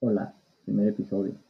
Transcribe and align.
Hola, 0.00 0.34
primer 0.64 0.88
episodio. 0.88 1.45